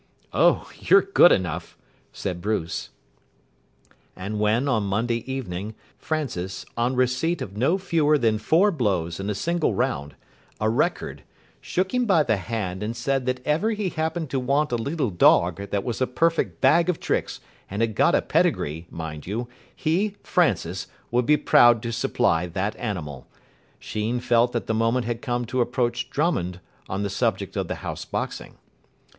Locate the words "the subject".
27.03-27.55